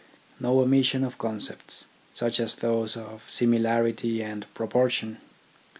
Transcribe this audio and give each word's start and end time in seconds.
No 0.39 0.59
omission 0.59 1.03
of 1.03 1.19
con 1.19 1.37
cepts, 1.37 1.85
such 2.11 2.39
as 2.39 2.55
those 2.55 2.97
of 2.97 3.23
Similarity 3.29 4.23
and 4.23 4.51
Proportion. 4.55 5.19